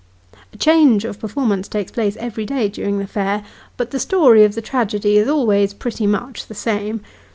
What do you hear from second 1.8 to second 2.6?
place every